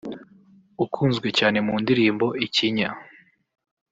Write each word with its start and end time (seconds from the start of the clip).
ukunzwe 0.85 1.27
cyane 1.39 1.57
mu 1.65 1.73
ndirimbo 1.81 2.27
’Ikinya’ 2.45 2.89